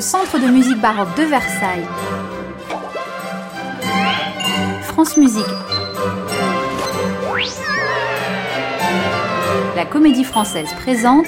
le 0.00 0.02
Centre 0.02 0.38
de 0.38 0.46
musique 0.46 0.80
baroque 0.80 1.14
de 1.14 1.24
Versailles, 1.24 1.86
France 4.84 5.18
Musique, 5.18 5.44
la 9.76 9.84
Comédie 9.84 10.24
Française 10.24 10.70
présente 10.80 11.26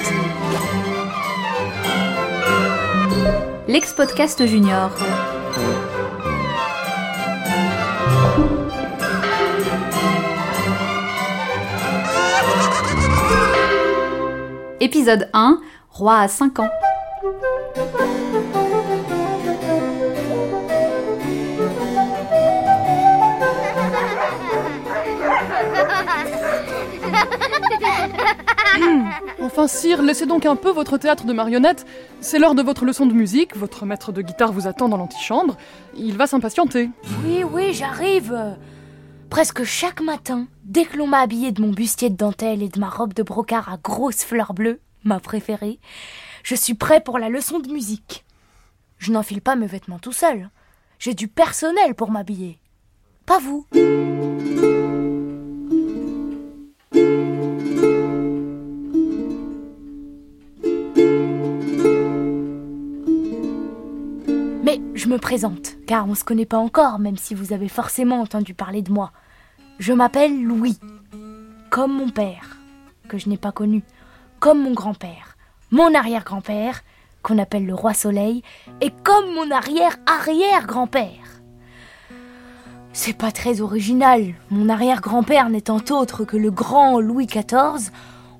l'ex-podcast 3.68 4.46
junior. 4.46 4.91
Épisode 14.80 15.29
1 15.34 15.61
Roi 15.91 16.16
à 16.16 16.28
5 16.28 16.60
ans. 16.60 16.70
Enfin, 29.40 29.68
sire, 29.68 30.02
laissez 30.02 30.26
donc 30.26 30.46
un 30.46 30.56
peu 30.56 30.70
votre 30.70 30.98
théâtre 30.98 31.24
de 31.24 31.32
marionnettes. 31.32 31.86
C'est 32.20 32.40
l'heure 32.40 32.56
de 32.56 32.62
votre 32.62 32.84
leçon 32.84 33.06
de 33.06 33.12
musique. 33.12 33.56
Votre 33.56 33.86
maître 33.86 34.10
de 34.10 34.23
guitare 34.23 34.52
vous 34.52 34.66
attend 34.66 34.88
dans 34.88 34.96
l'antichambre. 34.96 35.56
Il 35.96 36.16
va 36.16 36.26
s'impatienter. 36.26 36.90
Oui, 37.24 37.45
oui, 37.45 37.73
j'arrive. 37.73 38.56
Presque 39.30 39.62
chaque 39.62 40.00
matin, 40.00 40.46
dès 40.64 40.86
que 40.86 40.96
l'on 40.96 41.06
m'a 41.06 41.20
habillé 41.20 41.52
de 41.52 41.62
mon 41.62 41.70
bustier 41.70 42.10
de 42.10 42.16
dentelle 42.16 42.62
et 42.64 42.68
de 42.68 42.80
ma 42.80 42.88
robe 42.88 43.14
de 43.14 43.23
brocart 43.23 43.73
à 43.73 43.76
grosses 43.76 44.24
fleurs 44.24 44.54
bleues, 44.54 44.80
ma 45.04 45.20
préférée, 45.20 45.78
je 46.42 46.55
suis 46.55 46.74
prêt 46.74 47.01
pour 47.01 47.19
la 47.19 47.28
leçon 47.28 47.60
de 47.60 47.73
musique. 47.73 48.24
Je 48.98 49.12
n'enfile 49.12 49.40
pas 49.40 49.57
mes 49.57 49.66
vêtements 49.66 49.98
tout 49.98 50.12
seul. 50.12 50.51
J'ai 50.98 51.15
du 51.15 51.29
personnel 51.29 51.95
pour 51.95 52.10
m'habiller. 52.10 52.59
Pas 53.26 53.38
vous. 53.38 53.66
Mais 64.65 64.81
je 64.94 65.09
me 65.09 65.19
présente, 65.19 65.76
car 65.87 66.09
on 66.09 66.15
se 66.15 66.25
connaît 66.25 66.47
pas 66.47 66.59
encore, 66.59 66.98
même 66.98 67.16
si 67.16 67.34
vous 67.34 67.53
avez 67.53 67.69
forcément 67.69 68.20
entendu 68.20 68.54
parler 68.54 68.82
de 68.82 68.93
moi. 68.93 69.12
Je 69.78 69.93
m'appelle 69.93 70.43
Louis, 70.43 70.78
comme 71.70 71.93
mon 71.93 72.10
père, 72.10 72.59
que 73.09 73.19
je 73.19 73.28
n'ai 73.28 73.38
pas 73.38 73.53
connu, 73.53 73.82
comme 74.38 74.62
mon 74.62 74.72
grand-père, 74.72 75.31
mon 75.72 75.94
arrière-grand-père, 75.94 76.84
qu'on 77.22 77.38
appelle 77.38 77.66
le 77.66 77.75
roi 77.75 77.94
soleil, 77.94 78.42
et 78.81 78.91
comme 79.03 79.34
mon 79.34 79.50
arrière-arrière-grand-père. 79.50 81.41
C'est 82.92 83.16
pas 83.16 83.32
très 83.32 83.62
original, 83.62 84.34
mon 84.50 84.69
arrière-grand-père 84.69 85.48
n'étant 85.48 85.81
autre 85.91 86.25
que 86.25 86.37
le 86.37 86.50
grand 86.50 87.00
Louis 87.00 87.26
XIV, 87.26 87.91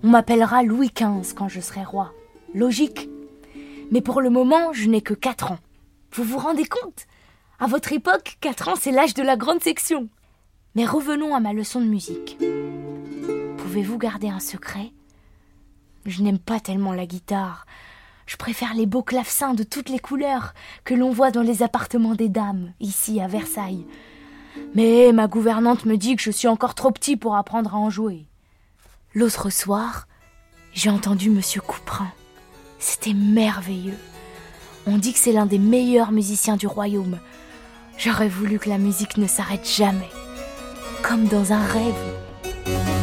on 0.05 0.09
m'appellera 0.09 0.63
Louis 0.63 0.91
XV 0.95 1.35
quand 1.35 1.49
je 1.49 1.61
serai 1.61 1.85
roi. 1.85 2.13
Logique. 2.55 3.09
Mais 3.91 4.03
pour 4.03 4.21
le 4.21 4.29
moment, 4.29 4.73
je 4.73 4.89
n'ai 4.89 5.01
que 5.01 5.15
4 5.15 5.53
ans. 5.53 5.59
Vous 6.13 6.25
vous 6.25 6.39
rendez 6.39 6.67
compte? 6.67 7.07
À 7.59 7.67
votre 7.67 7.93
époque, 7.93 8.37
4 8.41 8.69
ans, 8.69 8.75
c'est 8.79 8.93
l'âge 8.93 9.15
de 9.15 9.23
la 9.23 9.37
grande 9.37 9.63
section. 9.63 10.09
Mais 10.75 10.85
revenons 10.85 11.35
à 11.35 11.41
ma 11.41 11.55
leçon 11.55 11.81
de 11.81 11.87
musique. 11.87 12.37
Pouvez-vous 13.57 13.97
garder 13.97 14.29
un 14.29 14.41
secret? 14.41 14.93
Je 16.07 16.23
n'aime 16.23 16.39
pas 16.39 16.61
tellement 16.61 16.93
la 16.93 17.07
guitare. 17.07 17.67
Je 18.27 18.37
préfère 18.37 18.75
les 18.75 18.87
beaux 18.87 19.03
clavecins 19.03 19.55
de 19.55 19.63
toutes 19.63 19.89
les 19.89 19.99
couleurs 19.99 20.55
que 20.85 20.95
l'on 20.95 21.11
voit 21.11 21.31
dans 21.31 21.43
les 21.43 21.63
appartements 21.63 22.15
des 22.15 22.29
dames, 22.29 22.73
ici 22.81 23.21
à 23.21 23.27
Versailles. 23.27 23.87
Mais 24.75 25.13
ma 25.13 25.29
gouvernante 25.29 25.85
me 25.85 25.97
dit 25.97 26.17
que 26.17 26.23
je 26.23 26.31
suis 26.31 26.49
encore 26.49 26.75
trop 26.75 26.91
petit 26.91 27.17
pour 27.17 27.37
apprendre 27.37 27.75
à 27.75 27.79
en 27.79 27.91
jouer. 27.91 28.27
L'autre 29.15 29.51
soir, 29.51 30.07
j'ai 30.73 30.91
entendu 30.91 31.31
Monsieur 31.31 31.61
Couperin. 31.61 32.11
C'était 32.79 33.15
merveilleux. 33.15 33.99
On 34.87 34.99
dit 34.99 35.13
que 35.13 35.19
c'est 35.19 35.33
l'un 35.33 35.47
des 35.47 35.59
meilleurs 35.59 36.11
musiciens 36.11 36.57
du 36.57 36.67
royaume. 36.67 37.19
J'aurais 37.99 38.29
voulu 38.29 38.59
que 38.59 38.69
la 38.69 38.79
musique 38.79 39.17
ne 39.19 39.27
s'arrête 39.27 39.69
jamais. 39.69 40.11
Comme 41.03 41.27
dans 41.27 41.53
un 41.53 41.63
rêve. 41.65 43.02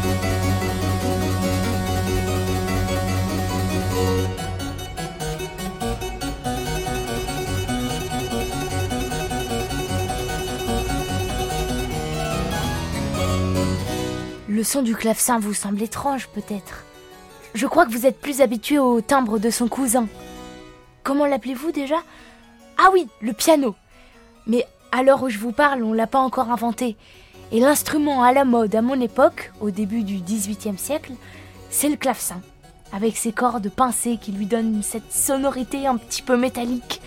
Le 14.59 14.65
son 14.65 14.81
du 14.81 14.93
clavecin 14.93 15.39
vous 15.39 15.53
semble 15.53 15.81
étrange, 15.81 16.27
peut-être. 16.27 16.83
Je 17.53 17.65
crois 17.65 17.85
que 17.85 17.93
vous 17.93 18.05
êtes 18.05 18.19
plus 18.19 18.41
habitué 18.41 18.77
au 18.77 18.99
timbre 18.99 19.39
de 19.39 19.49
son 19.49 19.69
cousin. 19.69 20.09
Comment 21.01 21.25
l'appelez-vous 21.25 21.71
déjà? 21.71 21.95
Ah 22.77 22.89
oui, 22.91 23.07
le 23.21 23.31
piano. 23.31 23.73
Mais 24.47 24.67
à 24.91 25.01
l'heure 25.01 25.23
où 25.23 25.29
je 25.29 25.37
vous 25.37 25.53
parle, 25.53 25.81
on 25.81 25.93
l'a 25.93 26.07
pas 26.07 26.19
encore 26.19 26.51
inventé. 26.51 26.97
Et 27.53 27.61
l'instrument 27.61 28.21
à 28.21 28.33
la 28.33 28.43
mode 28.43 28.75
à 28.75 28.81
mon 28.81 28.99
époque, 28.99 29.53
au 29.61 29.71
début 29.71 30.03
du 30.03 30.17
XVIIIe 30.17 30.77
siècle, 30.77 31.13
c'est 31.69 31.87
le 31.87 31.95
clavecin, 31.95 32.41
avec 32.91 33.15
ses 33.15 33.31
cordes 33.31 33.69
pincées 33.69 34.17
qui 34.21 34.33
lui 34.33 34.45
donnent 34.45 34.83
cette 34.83 35.13
sonorité 35.13 35.87
un 35.87 35.95
petit 35.95 36.21
peu 36.21 36.35
métallique. 36.35 37.01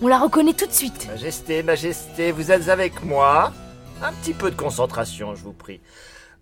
On 0.00 0.08
la 0.08 0.18
reconnaît 0.18 0.54
tout 0.54 0.66
de 0.66 0.72
suite. 0.72 1.06
Majesté, 1.06 1.62
Majesté, 1.62 2.32
vous 2.32 2.50
êtes 2.50 2.68
avec 2.68 3.04
moi 3.04 3.52
Un 4.02 4.12
petit 4.14 4.34
peu 4.34 4.50
de 4.50 4.56
concentration, 4.56 5.36
je 5.36 5.44
vous 5.44 5.52
prie. 5.52 5.80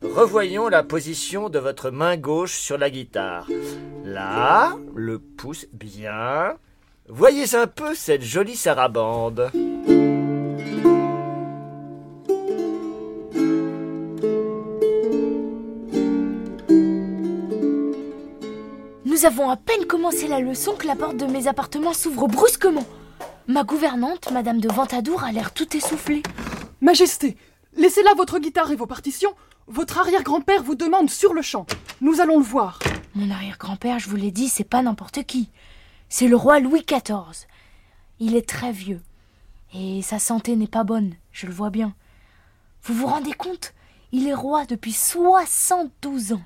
Revoyons 0.03 0.69
la 0.69 0.83
position 0.83 1.51
de 1.51 1.59
votre 1.59 1.91
main 1.91 2.17
gauche 2.17 2.57
sur 2.57 2.79
la 2.79 2.89
guitare. 2.89 3.47
Là, 4.03 4.73
le 4.95 5.19
pouce 5.19 5.67
bien. 5.75 6.55
Voyez 7.07 7.55
un 7.55 7.67
peu 7.67 7.95
cette 7.95 8.23
jolie 8.23 8.57
sarabande. 8.57 9.51
Nous 19.05 19.27
avons 19.27 19.51
à 19.51 19.57
peine 19.57 19.85
commencé 19.87 20.29
la 20.29 20.41
leçon 20.41 20.77
que 20.77 20.87
la 20.87 20.97
porte 20.97 21.19
de 21.19 21.27
mes 21.27 21.47
appartements 21.47 21.93
s'ouvre 21.93 22.27
brusquement. 22.27 22.87
Ma 23.49 23.65
gouvernante, 23.65 24.31
Madame 24.33 24.61
de 24.61 24.73
Ventadour, 24.73 25.25
a 25.25 25.33
l'air 25.33 25.53
tout 25.53 25.77
essoufflée. 25.77 26.23
Majesté, 26.81 27.37
laissez 27.77 28.03
là 28.03 28.15
votre 28.17 28.39
guitare 28.39 28.71
et 28.73 28.77
vos 28.77 28.87
partitions. 28.87 29.35
Votre 29.67 29.99
arrière-grand-père 29.99 30.63
vous 30.63 30.75
demande 30.75 31.11
sur 31.11 31.33
le 31.33 31.43
champ. 31.43 31.67
Nous 32.01 32.21
allons 32.21 32.39
le 32.39 32.45
voir. 32.45 32.79
Mon 33.15 33.31
arrière-grand-père, 33.31 33.99
je 33.99 34.09
vous 34.09 34.17
l'ai 34.17 34.31
dit, 34.31 34.49
c'est 34.49 34.65
pas 34.65 34.83
n'importe 34.83 35.25
qui. 35.25 35.51
C'est 36.09 36.29
le 36.29 36.37
roi 36.37 36.61
Louis 36.61 36.85
XIV. 36.85 37.47
Il 38.19 38.35
est 38.37 38.49
très 38.49 38.73
vieux. 38.73 39.03
Et 39.73 40.03
sa 40.03 40.19
santé 40.19 40.57
n'est 40.57 40.67
pas 40.67 40.85
bonne, 40.85 41.15
je 41.31 41.47
le 41.47 41.53
vois 41.53 41.71
bien. 41.71 41.95
Vous 42.83 42.95
vous 42.95 43.07
rendez 43.07 43.33
compte? 43.33 43.75
Il 44.13 44.27
est 44.27 44.35
roi 44.35 44.65
depuis 44.65 44.93
72 44.93 46.33
ans. 46.33 46.43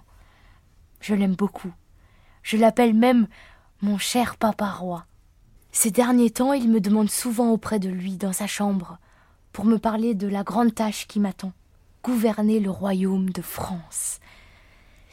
Je 1.00 1.14
l'aime 1.14 1.34
beaucoup. 1.34 1.72
Je 2.42 2.58
l'appelle 2.58 2.94
même 2.94 3.26
mon 3.80 3.96
cher 3.96 4.36
papa 4.36 4.70
roi. 4.70 5.06
Ces 5.72 5.90
derniers 5.90 6.30
temps, 6.30 6.52
il 6.52 6.68
me 6.68 6.80
demande 6.80 7.10
souvent 7.10 7.50
auprès 7.50 7.78
de 7.78 7.88
lui, 7.88 8.16
dans 8.16 8.32
sa 8.32 8.46
chambre, 8.46 8.98
pour 9.52 9.64
me 9.64 9.78
parler 9.78 10.14
de 10.14 10.28
la 10.28 10.44
grande 10.44 10.74
tâche 10.74 11.06
qui 11.06 11.20
m'attend 11.20 11.52
gouverner 12.04 12.60
le 12.60 12.70
royaume 12.70 13.30
de 13.30 13.40
France. 13.40 14.20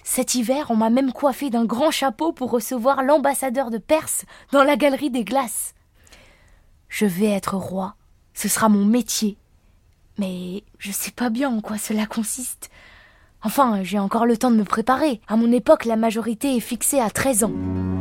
Cet 0.04 0.36
hiver, 0.36 0.68
on 0.70 0.76
m'a 0.76 0.90
même 0.90 1.14
coiffé 1.14 1.50
d'un 1.50 1.64
grand 1.64 1.90
chapeau 1.90 2.34
pour 2.34 2.52
recevoir 2.52 3.02
l'ambassadeur 3.02 3.72
de 3.72 3.78
Perse 3.78 4.26
dans 4.52 4.64
la 4.64 4.76
galerie 4.76 5.10
des 5.10 5.24
glaces. 5.24 5.74
Je 6.90 7.06
vais 7.06 7.30
être 7.30 7.56
roi, 7.56 7.96
ce 8.34 8.50
sera 8.50 8.68
mon 8.68 8.84
métier. 8.84 9.38
Mais 10.18 10.64
je 10.80 10.92
sais 10.92 11.12
pas 11.12 11.30
bien 11.30 11.50
en 11.50 11.62
quoi 11.62 11.78
cela 11.78 12.06
consiste. 12.06 12.70
Enfin, 13.42 13.84
j'ai 13.84 13.98
encore 13.98 14.26
le 14.26 14.36
temps 14.36 14.52
de 14.52 14.58
me 14.58 14.66
préparer. 14.66 15.22
À 15.30 15.38
mon 15.38 15.52
époque, 15.52 15.86
la 15.86 15.96
majorité 15.96 16.58
est 16.58 16.60
fixée 16.60 17.00
à 17.00 17.10
13 17.10 17.46
ans. 17.46 18.01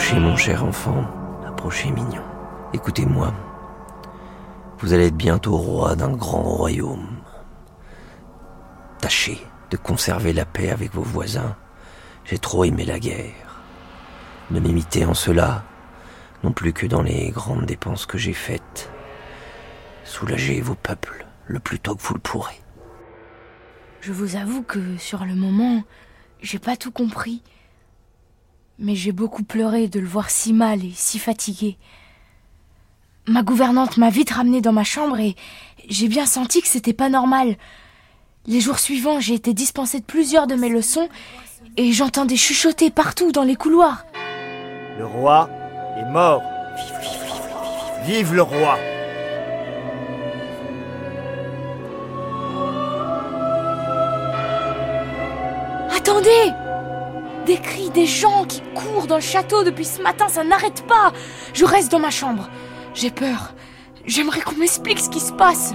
Approchez, 0.00 0.18
mon 0.18 0.36
cher 0.36 0.64
enfant, 0.64 1.04
approchez, 1.46 1.90
mignon. 1.90 2.24
Écoutez-moi. 2.72 3.34
Vous 4.78 4.94
allez 4.94 5.08
être 5.08 5.14
bientôt 5.14 5.58
roi 5.58 5.94
d'un 5.94 6.12
grand 6.12 6.40
royaume. 6.40 7.18
Tâchez 8.98 9.38
de 9.70 9.76
conserver 9.76 10.32
la 10.32 10.46
paix 10.46 10.70
avec 10.70 10.94
vos 10.94 11.02
voisins. 11.02 11.54
J'ai 12.24 12.38
trop 12.38 12.64
aimé 12.64 12.86
la 12.86 12.98
guerre. 12.98 13.60
Ne 14.50 14.58
m'imitez 14.60 15.04
en 15.04 15.12
cela 15.12 15.64
non 16.42 16.52
plus 16.52 16.72
que 16.72 16.86
dans 16.86 17.02
les 17.02 17.28
grandes 17.28 17.66
dépenses 17.66 18.06
que 18.06 18.16
j'ai 18.16 18.32
faites. 18.32 18.90
Soulagez 20.04 20.62
vos 20.62 20.76
peuples 20.76 21.26
le 21.44 21.60
plus 21.60 21.78
tôt 21.78 21.94
que 21.94 22.02
vous 22.02 22.14
le 22.14 22.20
pourrez. 22.20 22.58
Je 24.00 24.12
vous 24.12 24.36
avoue 24.36 24.62
que 24.62 24.96
sur 24.96 25.26
le 25.26 25.34
moment, 25.34 25.84
j'ai 26.40 26.58
pas 26.58 26.78
tout 26.78 26.90
compris. 26.90 27.42
Mais 28.80 28.94
j'ai 28.94 29.12
beaucoup 29.12 29.44
pleuré 29.44 29.88
de 29.88 30.00
le 30.00 30.06
voir 30.06 30.30
si 30.30 30.54
mal 30.54 30.82
et 30.82 30.92
si 30.94 31.18
fatigué. 31.18 31.76
Ma 33.26 33.42
gouvernante 33.42 33.98
m'a 33.98 34.08
vite 34.08 34.30
ramené 34.30 34.62
dans 34.62 34.72
ma 34.72 34.84
chambre 34.84 35.20
et 35.20 35.36
j'ai 35.88 36.08
bien 36.08 36.24
senti 36.24 36.62
que 36.62 36.68
c'était 36.68 36.94
pas 36.94 37.10
normal. 37.10 37.56
Les 38.46 38.60
jours 38.60 38.78
suivants, 38.78 39.20
j'ai 39.20 39.34
été 39.34 39.52
dispensée 39.52 40.00
de 40.00 40.04
plusieurs 40.04 40.46
de 40.46 40.54
mes 40.54 40.70
leçons 40.70 41.10
et 41.76 41.92
j'entendais 41.92 42.36
chuchoter 42.36 42.90
partout 42.90 43.32
dans 43.32 43.42
les 43.44 43.54
couloirs. 43.54 44.06
Le 44.98 45.04
roi 45.04 45.50
est 45.98 46.10
mort. 46.10 46.42
Vive 48.06 48.34
le 48.34 48.42
roi 48.42 48.78
Attendez 55.94 56.69
Des 57.46 57.58
cris, 57.58 57.90
des 57.90 58.06
gens 58.06 58.44
qui 58.44 58.60
courent 58.74 59.06
dans 59.06 59.16
le 59.16 59.22
château 59.22 59.64
depuis 59.64 59.84
ce 59.84 60.02
matin, 60.02 60.28
ça 60.28 60.44
n'arrête 60.44 60.86
pas 60.86 61.12
Je 61.54 61.64
reste 61.64 61.90
dans 61.90 61.98
ma 61.98 62.10
chambre. 62.10 62.48
J'ai 62.94 63.10
peur. 63.10 63.54
J'aimerais 64.06 64.40
qu'on 64.40 64.56
m'explique 64.56 64.98
ce 64.98 65.08
qui 65.08 65.20
se 65.20 65.32
passe. 65.32 65.74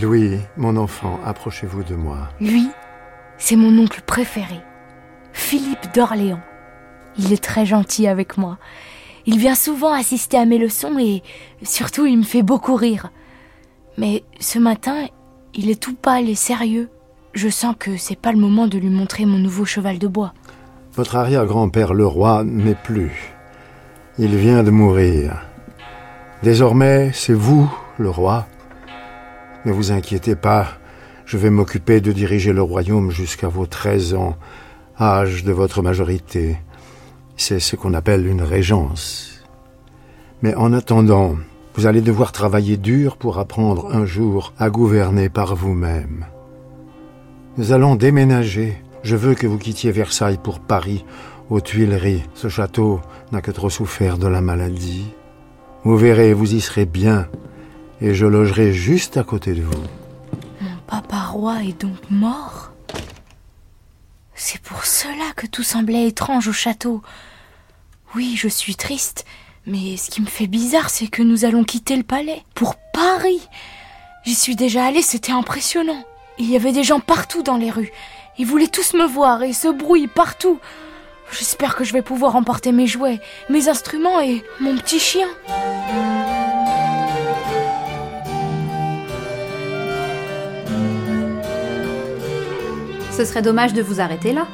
Louis, 0.00 0.40
mon 0.56 0.76
enfant, 0.76 1.20
approchez-vous 1.24 1.84
de 1.84 1.94
moi. 1.94 2.28
Lui, 2.40 2.68
c'est 3.38 3.56
mon 3.56 3.78
oncle 3.82 4.02
préféré, 4.02 4.60
Philippe 5.32 5.94
d'Orléans. 5.94 6.42
Il 7.16 7.32
est 7.32 7.42
très 7.42 7.64
gentil 7.64 8.08
avec 8.08 8.36
moi. 8.36 8.58
Il 9.26 9.38
vient 9.38 9.54
souvent 9.54 9.92
assister 9.92 10.36
à 10.36 10.44
mes 10.44 10.58
leçons 10.58 10.98
et 10.98 11.22
surtout 11.62 12.06
il 12.06 12.18
me 12.18 12.24
fait 12.24 12.42
beaucoup 12.42 12.74
rire. 12.74 13.10
Mais 13.96 14.24
ce 14.40 14.58
matin, 14.58 15.06
il 15.54 15.70
est 15.70 15.80
tout 15.80 15.94
pâle 15.94 16.28
et 16.28 16.34
sérieux. 16.34 16.90
Je 17.32 17.48
sens 17.48 17.74
que 17.78 17.96
c'est 17.96 18.18
pas 18.18 18.32
le 18.32 18.38
moment 18.38 18.66
de 18.66 18.78
lui 18.78 18.90
montrer 18.90 19.24
mon 19.24 19.38
nouveau 19.38 19.64
cheval 19.64 19.98
de 19.98 20.08
bois. 20.08 20.34
Votre 20.94 21.16
arrière-grand-père 21.16 21.94
le 21.94 22.06
roi 22.06 22.44
n'est 22.44 22.76
plus. 22.76 23.32
Il 24.18 24.36
vient 24.36 24.62
de 24.62 24.70
mourir. 24.70 25.42
Désormais, 26.42 27.10
c'est 27.12 27.32
vous, 27.32 27.68
le 27.98 28.10
roi. 28.10 28.46
Ne 29.64 29.72
vous 29.72 29.90
inquiétez 29.90 30.36
pas, 30.36 30.68
je 31.24 31.38
vais 31.38 31.50
m'occuper 31.50 32.00
de 32.00 32.12
diriger 32.12 32.52
le 32.52 32.62
royaume 32.62 33.10
jusqu'à 33.10 33.48
vos 33.48 33.66
13 33.66 34.14
ans, 34.14 34.36
âge 35.00 35.42
de 35.42 35.52
votre 35.52 35.82
majorité. 35.82 36.58
C'est 37.36 37.60
ce 37.60 37.76
qu'on 37.76 37.94
appelle 37.94 38.26
une 38.26 38.42
régence. 38.42 39.42
Mais 40.42 40.54
en 40.54 40.72
attendant, 40.72 41.36
vous 41.74 41.86
allez 41.86 42.00
devoir 42.00 42.32
travailler 42.32 42.76
dur 42.76 43.16
pour 43.16 43.38
apprendre 43.38 43.94
un 43.94 44.06
jour 44.06 44.52
à 44.58 44.70
gouverner 44.70 45.28
par 45.28 45.56
vous-même. 45.56 46.26
Nous 47.56 47.72
allons 47.72 47.96
déménager. 47.96 48.80
Je 49.02 49.16
veux 49.16 49.34
que 49.34 49.46
vous 49.46 49.58
quittiez 49.58 49.90
Versailles 49.90 50.40
pour 50.42 50.60
Paris, 50.60 51.04
aux 51.50 51.60
Tuileries. 51.60 52.22
Ce 52.34 52.48
château 52.48 53.00
n'a 53.32 53.42
que 53.42 53.50
trop 53.50 53.70
souffert 53.70 54.18
de 54.18 54.26
la 54.26 54.40
maladie. 54.40 55.06
Vous 55.82 55.96
verrez, 55.96 56.32
vous 56.32 56.54
y 56.54 56.60
serez 56.60 56.86
bien, 56.86 57.28
et 58.00 58.14
je 58.14 58.26
logerai 58.26 58.72
juste 58.72 59.16
à 59.16 59.24
côté 59.24 59.52
de 59.54 59.62
vous. 59.62 59.82
Mon 60.60 60.76
papa 60.86 61.18
roi 61.24 61.62
est 61.64 61.80
donc 61.80 61.98
mort? 62.10 62.73
Cela 65.04 65.34
que 65.36 65.46
tout 65.46 65.62
semblait 65.62 66.06
étrange 66.06 66.48
au 66.48 66.52
château. 66.52 67.02
Oui, 68.14 68.36
je 68.36 68.48
suis 68.48 68.74
triste, 68.74 69.26
mais 69.66 69.98
ce 69.98 70.08
qui 70.10 70.22
me 70.22 70.26
fait 70.26 70.46
bizarre, 70.46 70.88
c'est 70.88 71.08
que 71.08 71.22
nous 71.22 71.44
allons 71.44 71.62
quitter 71.62 71.94
le 71.98 72.02
palais 72.02 72.42
pour 72.54 72.76
Paris. 72.94 73.46
J'y 74.24 74.34
suis 74.34 74.56
déjà 74.56 74.86
allée, 74.86 75.02
c'était 75.02 75.32
impressionnant. 75.32 76.02
Il 76.38 76.50
y 76.50 76.56
avait 76.56 76.72
des 76.72 76.84
gens 76.84 77.00
partout 77.00 77.42
dans 77.42 77.58
les 77.58 77.70
rues. 77.70 77.92
Ils 78.38 78.46
voulaient 78.46 78.66
tous 78.66 78.94
me 78.94 79.04
voir 79.04 79.42
et 79.42 79.52
ce 79.52 79.68
bruit 79.68 80.06
partout. 80.06 80.58
J'espère 81.30 81.76
que 81.76 81.84
je 81.84 81.92
vais 81.92 82.00
pouvoir 82.00 82.34
emporter 82.34 82.72
mes 82.72 82.86
jouets, 82.86 83.20
mes 83.50 83.68
instruments 83.68 84.20
et 84.20 84.42
mon 84.58 84.74
petit 84.76 85.00
chien. 85.00 85.28
Ce 93.12 93.26
serait 93.26 93.42
dommage 93.42 93.74
de 93.74 93.82
vous 93.82 94.00
arrêter 94.00 94.32
là. 94.32 94.46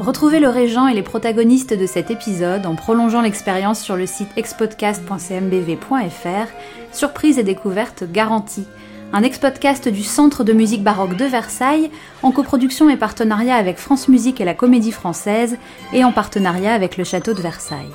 Retrouvez 0.00 0.40
le 0.40 0.48
régent 0.48 0.88
et 0.88 0.94
les 0.94 1.02
protagonistes 1.02 1.72
de 1.72 1.86
cet 1.86 2.10
épisode 2.10 2.66
en 2.66 2.74
prolongeant 2.74 3.20
l'expérience 3.20 3.80
sur 3.80 3.94
le 3.94 4.06
site 4.06 4.30
expodcast.cmbv.fr. 4.36 6.48
Surprise 6.92 7.38
et 7.38 7.44
découverte 7.44 8.02
garantie. 8.10 8.66
Un 9.12 9.22
ex-podcast 9.22 9.88
du 9.88 10.02
Centre 10.02 10.42
de 10.42 10.52
musique 10.52 10.82
baroque 10.82 11.16
de 11.16 11.24
Versailles, 11.24 11.92
en 12.24 12.32
coproduction 12.32 12.90
et 12.90 12.96
partenariat 12.96 13.54
avec 13.54 13.78
France 13.78 14.08
Musique 14.08 14.40
et 14.40 14.44
la 14.44 14.54
Comédie 14.54 14.90
Française, 14.90 15.58
et 15.92 16.02
en 16.02 16.10
partenariat 16.10 16.74
avec 16.74 16.96
le 16.96 17.04
Château 17.04 17.32
de 17.32 17.40
Versailles. 17.40 17.92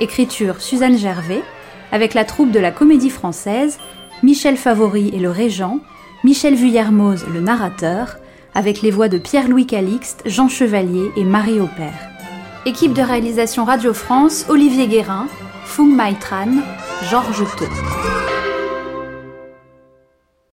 Écriture 0.00 0.62
Suzanne 0.62 0.96
Gervais, 0.96 1.42
avec 1.92 2.14
la 2.14 2.24
troupe 2.24 2.52
de 2.52 2.58
la 2.58 2.70
Comédie 2.70 3.10
Française, 3.10 3.78
Michel 4.22 4.56
Favori 4.56 5.10
et 5.12 5.18
le 5.18 5.30
régent, 5.30 5.80
Michel 6.24 6.54
Vuillermoz 6.54 7.26
le 7.30 7.40
narrateur, 7.40 8.16
avec 8.54 8.82
les 8.82 8.90
voix 8.90 9.08
de 9.08 9.18
Pierre-Louis 9.18 9.66
Calixte, 9.66 10.22
Jean 10.26 10.48
Chevalier 10.48 11.10
et 11.16 11.24
Marie 11.24 11.60
Aupert. 11.60 12.10
Équipe 12.66 12.94
de 12.94 13.02
réalisation 13.02 13.64
Radio 13.64 13.92
France, 13.92 14.46
Olivier 14.48 14.86
Guérin, 14.86 15.26
Fung 15.64 15.94
Maitran, 15.94 16.62
Georges 17.10 17.44
Thau. 17.58 18.13